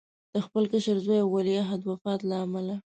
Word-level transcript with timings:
د 0.33 0.35
خپل 0.45 0.63
کشر 0.71 0.97
زوی 1.05 1.19
او 1.23 1.29
ولیعهد 1.35 1.81
وفات 1.89 2.19
له 2.29 2.35
امله. 2.45 2.75